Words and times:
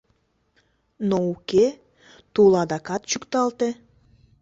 Но 1.09 1.17
уке, 1.31 1.65
тул 2.33 2.51
адакат 2.63 3.01
чӱкталте. 3.09 3.69